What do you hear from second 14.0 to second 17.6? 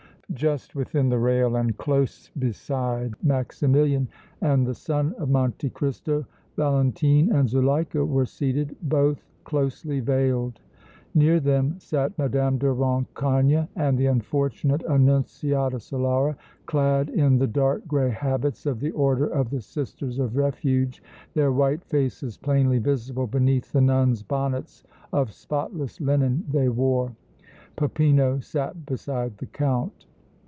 unfortunate Annunziata Solara, clad in the